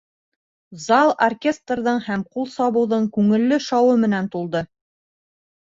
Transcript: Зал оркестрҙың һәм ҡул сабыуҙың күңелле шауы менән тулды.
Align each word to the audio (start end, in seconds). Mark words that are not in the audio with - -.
Зал 0.85 1.11
оркестрҙың 1.25 2.01
һәм 2.07 2.25
ҡул 2.37 2.49
сабыуҙың 2.55 3.05
күңелле 3.19 3.63
шауы 3.67 4.01
менән 4.07 4.31
тулды. 4.37 4.65